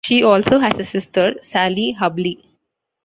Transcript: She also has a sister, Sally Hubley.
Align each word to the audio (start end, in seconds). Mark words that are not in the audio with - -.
She 0.03 0.23
also 0.23 0.57
has 0.57 0.73
a 0.79 0.83
sister, 0.83 1.35
Sally 1.43 1.93
Hubley. 1.93 2.41